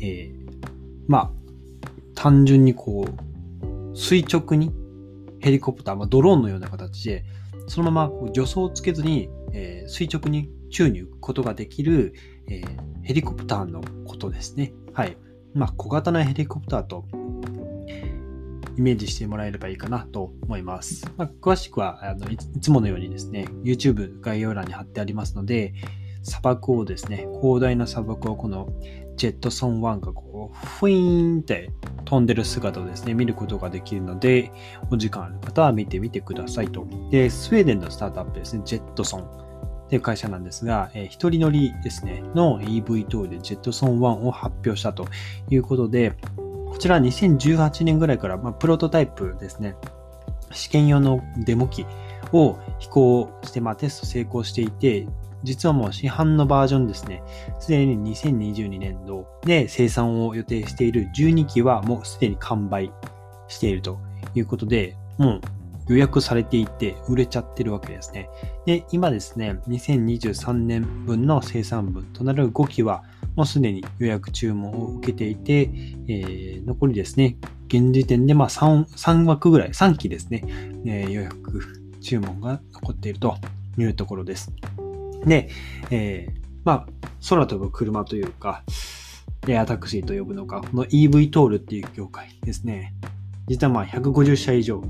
[0.00, 0.34] えー、
[1.06, 1.30] まあ、
[2.14, 4.72] 単純にこう、垂直に
[5.40, 7.24] ヘリコプター、まあ、ドローンのような形で、
[7.66, 12.14] そのままこう助走をつけずに、えー、垂直に宙に浮くことができる、
[12.48, 14.72] えー、ヘリコプターのことですね。
[14.92, 15.16] はい。
[15.54, 17.04] まあ、小型なヘリコプターと
[18.76, 21.10] イメージしてもらえればいいかなと思います。
[21.16, 25.74] まあ、詳しくはあのいつものようにですね、YouTube 概要欄に貼ってありますので、
[26.24, 28.68] 砂漠をですね、広大な砂漠をこの
[29.16, 31.70] ジェットソン1がこう、フィーンって
[32.04, 34.50] 飛んでる姿をですね、見ることができるので、
[34.90, 36.86] お時間ある方は見てみてくださいと。
[37.10, 45.06] で、スウェーデンのスタートアップですね、ジェットソンっていう会社なんですが、えー、一人乗りですね、の EV 等でジェットソン1を発表したと
[45.50, 46.14] いうことで、
[46.68, 49.76] こちら2018年ぐらいから、まあ、プロトタイプですね、
[50.52, 51.86] 試験用のデモ機
[52.32, 55.06] を飛行して、まあ、テスト成功していて、
[55.44, 57.22] 実はもう市販のバージョンですね、
[57.60, 62.90] すでに2022年度で生産を予定している12機はもうすでに完売
[63.48, 63.98] していると
[64.34, 65.40] いうことで、もう
[65.88, 68.28] 予約されていて売れちゃってるわけですね。
[68.66, 73.04] で、今ですね、2023年分の生産分となる5機は
[73.36, 75.70] もうすでに予約注文を受けていて、
[76.08, 77.36] えー、残りですね、
[77.68, 80.44] 現時点でま 3, 3枠ぐらい、3機ですね、
[80.86, 81.62] えー、予約
[82.00, 83.36] 注文が残っていると
[83.76, 84.52] いうところです。
[85.26, 85.48] で、
[85.90, 86.86] えー、まあ、
[87.28, 88.62] 空飛ぶ車というか、
[89.48, 92.94] エアタクシーと呼ぶのか、この EV トールっていう業界ですね。
[93.46, 94.82] 実はまあ150社以上、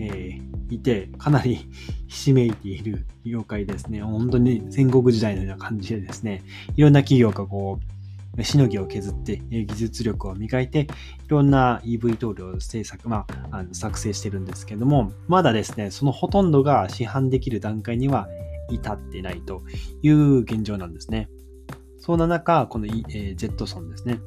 [0.00, 1.68] えー、いて、かなり
[2.08, 4.02] ひしめいている業界ですね。
[4.02, 6.42] 本当に戦国時代のような感じでですね、
[6.76, 7.78] いろんな企業がこ
[8.36, 10.86] う、しのぎを削って、技術力を磨いて、い
[11.28, 18.28] ろんな EV トールを制作、まあ、あの作成してるんですけども、まだですね、そのほとんどが市販できる段階には
[18.70, 19.62] 至ってないと
[20.02, 21.28] いう現状なんですね。
[21.98, 24.20] そんな中、この、えー、ジェットソンですね。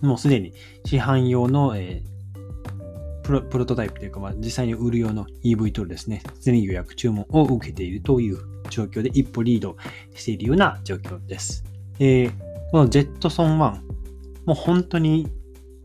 [0.00, 0.52] もうすでに
[0.84, 6.22] 市販用の、えー、プロプロトタイプというか、まあ、実際に売る用の EV トールですね。
[6.40, 8.38] すでに予約注文を受けているという
[8.70, 9.76] 状況で一歩リード
[10.14, 11.64] しているような状況です。
[11.98, 12.32] えー、
[12.70, 13.80] このジェットソン1、も
[14.48, 15.28] う本当に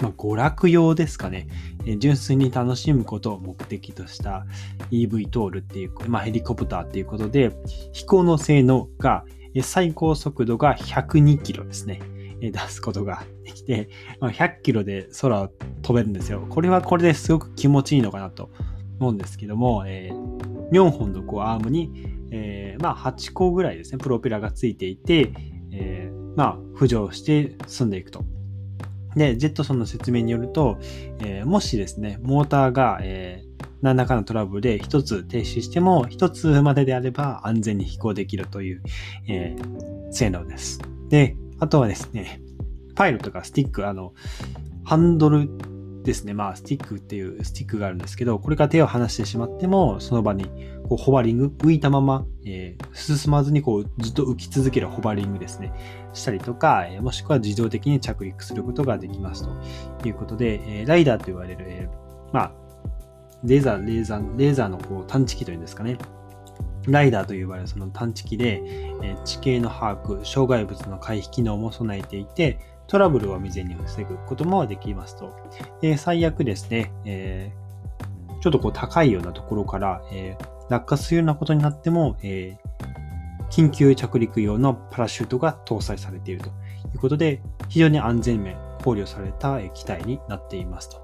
[0.01, 1.47] まあ、娯楽用ですかね、
[1.85, 4.45] え純粋に楽しむことを目的とした
[4.91, 7.51] EV トールっていう、まあ、ヘリコプターっていうことで、
[7.93, 9.25] 飛行の性能が、
[9.61, 12.01] 最高速度が102キロですね。
[12.39, 13.89] 出すことができて、
[14.19, 15.49] まあ、100キロで空を
[15.83, 16.47] 飛べるんですよ。
[16.49, 18.49] これはこれですごく気持ちいいのかなと
[18.99, 21.91] 思うんですけども、えー、4本のこうアームに、
[22.31, 25.31] えー、まあ8個ぐらいですね、プロペラがついていて、
[25.71, 28.25] えー、まあ浮上して進んでいくと。
[29.15, 30.77] で、ジェットソンの説明によると、
[31.19, 38.81] えー、もしですね、モーターが、えー、何らかのトラブルで一つ停止しても、一つまでであれば安全に飛行できるという、
[39.27, 40.79] えー、性能です。
[41.09, 42.41] で、あとはですね、
[42.95, 44.13] パイロとかスティック、あの、
[44.83, 45.49] ハンドル
[46.03, 46.33] ですね。
[46.33, 50.45] まあ、スティックっていうスティックがあるんですけど、これから手を離してしまっても、その場に
[50.87, 55.71] こうホバリング、浮いたまま、えー、進まずにこうずっと浮き続けるホバリングですね。
[56.13, 59.47] したりとか、え、もしくは自動的に着陸することができます
[59.99, 62.51] ということで、え、ライダーと言われる、えー、まあ、
[63.43, 65.97] レーザー、レーザー、レーザーのこう探知機というんですかね。
[66.87, 68.61] ライダーと呼ばれるその探知機で、
[69.03, 72.59] え地形の把握、障害物の回避機能も備えていて、
[72.91, 75.33] トラブルを未然に防ぐこともできますと。
[75.79, 86.51] で最悪ですね、えー、ちょっとこう高いようなところから、えー、落下するようなことになっても、えー、緊急着陸用のパラシュートが搭載されているとい
[86.95, 90.99] うことで、非常に安全面考慮された機体になっていますと。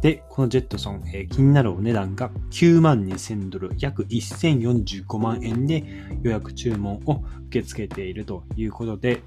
[0.00, 5.84] で、このジェットソン、えー、気になるお値段が9万2000ドル、約1045万円で
[6.24, 9.22] 予約注文を受け付けているということで、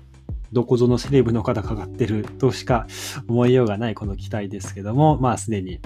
[0.56, 2.88] どこぞのセレブの方かかってるとしか
[3.28, 5.82] 思いようがないこの機体ですけども、まあすでに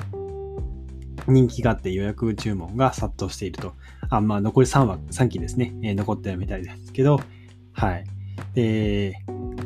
[1.28, 3.74] 人気があって予約注文が殺到していると。
[4.12, 7.19] あ、まあ残り3枠、3機ですね、えー、残ってるみたいですけど、
[7.74, 8.06] はい。
[8.54, 9.16] で、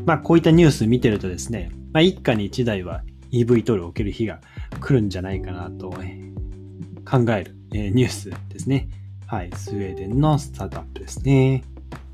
[0.06, 3.04] まあこういったニュース見てるとですね、まあ一家に1台は
[3.34, 4.40] EV トールを受ける日が
[4.80, 8.88] 来るんじゃないかなと、考える、えー、ニュースですね。
[9.28, 9.52] はい。
[9.54, 11.66] スウェーデンのスタートアップですね。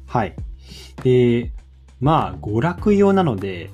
[0.08, 0.36] はい。
[1.04, 1.52] で、
[2.00, 3.70] まあ、娯楽用なので、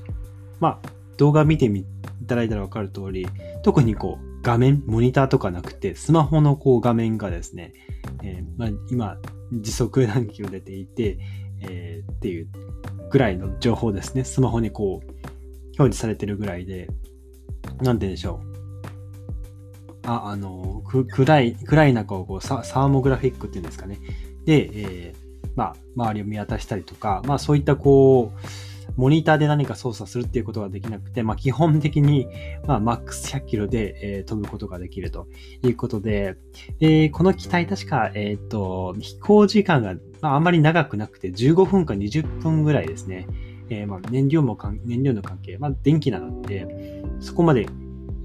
[0.60, 1.86] まあ、動画見てみい
[2.28, 3.28] ただいたらわかる通り、
[3.64, 7.74] 特にこう、画面、モニターとかなくて、スマホのこう画面がですね、
[8.24, 9.18] えー、まあ、今、
[9.52, 11.18] 時速何キロ出ていて、
[11.62, 12.48] えー、っていう
[13.10, 14.24] ぐらいの情報ですね。
[14.24, 15.12] スマホにこう、
[15.78, 16.88] 表示されてるぐらいで、
[17.82, 20.08] なんて言うんでしょう。
[20.08, 24.00] あ、あの、く暗い、暗い中をこうサーモグラフィックっていうんですかね。
[24.46, 25.25] で、えー、
[25.56, 28.48] まあ、周りを見渡したりとか、まあそういったこう、
[28.96, 32.28] モニターで何か操作するっていうことができなくて、まあ、基本的に、
[32.66, 35.28] まあ、マックス100キロで、えー、飛ぶことができると
[35.64, 36.36] いうことで、
[36.80, 43.28] で、この機体確か、えっ、と、飛行時間が、まあ、あまり長くなくて15分か20分ぐらいですね。
[43.70, 47.68] えー、まあ、燃料も、燃料の関係、まあ、電気なので、そこまで、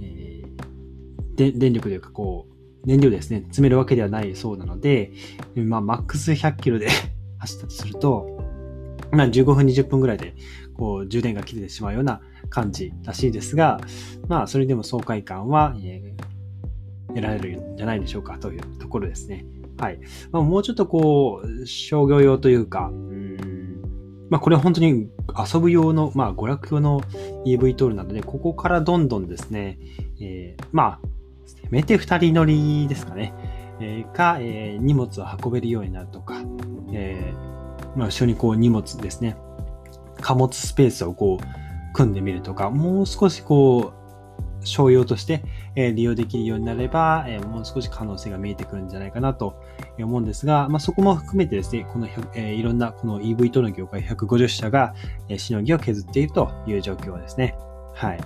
[0.03, 5.13] えー、で電力というか、こう、燃料ですね、詰めるわけではないそうなので、
[5.57, 6.89] まあ、マックス100キロで
[7.41, 8.27] 走ったとすると、
[9.13, 10.35] まあ、15分、20分ぐらいで、
[10.75, 13.81] こう、充電が切れてしまうような感じらしいですが、
[14.29, 19.45] まあ、それでも爽快感は、えー、得られるんじゃないでしょうかというところですね。
[19.79, 20.01] はい。
[20.31, 23.21] まあ、もうちょっとこう、商業用というか、うん
[24.31, 25.09] まあ、これは本当に
[25.53, 27.01] 遊ぶ用の、まあ、娯楽用の
[27.45, 29.79] EV トールなので、ここからどんどんですね、
[30.21, 31.09] えー、まあ、
[31.47, 33.35] せめて二人乗りですかね、
[33.81, 36.43] えー、か、えー、荷物を運べるようになるとか、
[36.93, 39.37] えーまあ、後ろにこう荷物ですね、
[40.21, 44.01] 貨物スペースをこう組んでみるとか、もう少しこう、
[44.63, 45.43] 商用として、
[45.75, 49.59] え利用できるようになれば、えもう少し可能性が見えてくるんじゃないかなと
[49.99, 54.95] 思うんですが、まあ、そこも含めてですね、この、えいろんなこの EV との業界150社が、
[55.29, 57.57] えしのぎを削っているという状況ですね。
[57.95, 58.21] はい。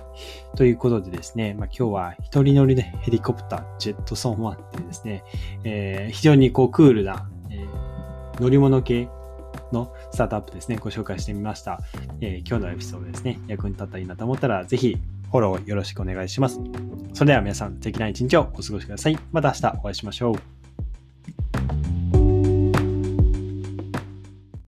[0.55, 5.23] ということでですね、まあ、今日は一人乗りでヘリコプター、ジェットソン1ってですね、
[5.63, 9.09] えー、非常にこうクールな、えー、乗り物系
[9.71, 11.79] のスタートアップですね、ご紹介してみました。
[12.21, 14.97] えー、今日のエピソードですね、役に立ったらいいなと思ったら、ぜひ
[15.31, 16.59] フォローよろしくお願いします。
[17.13, 19.17] それでは皆さん、素敵な一日をお過ごしください。
[19.31, 20.54] また明日お会いしましょう。